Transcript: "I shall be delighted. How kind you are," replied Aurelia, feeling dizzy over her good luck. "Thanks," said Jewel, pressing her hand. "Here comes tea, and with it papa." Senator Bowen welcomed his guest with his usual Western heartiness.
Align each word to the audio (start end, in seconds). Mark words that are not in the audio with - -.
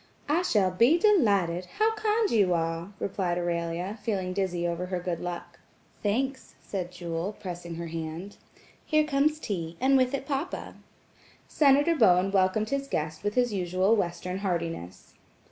"I 0.27 0.41
shall 0.41 0.71
be 0.71 0.97
delighted. 0.97 1.65
How 1.77 1.93
kind 1.93 2.31
you 2.31 2.55
are," 2.55 2.91
replied 2.99 3.37
Aurelia, 3.37 3.99
feeling 4.01 4.33
dizzy 4.33 4.67
over 4.67 4.87
her 4.87 4.99
good 4.99 5.19
luck. 5.19 5.59
"Thanks," 6.01 6.55
said 6.59 6.91
Jewel, 6.91 7.37
pressing 7.39 7.75
her 7.75 7.85
hand. 7.85 8.37
"Here 8.83 9.03
comes 9.03 9.39
tea, 9.39 9.77
and 9.79 9.95
with 9.97 10.15
it 10.15 10.25
papa." 10.25 10.73
Senator 11.47 11.93
Bowen 11.93 12.31
welcomed 12.31 12.69
his 12.71 12.87
guest 12.87 13.23
with 13.23 13.35
his 13.35 13.53
usual 13.53 13.95
Western 13.95 14.39
heartiness. 14.39 15.13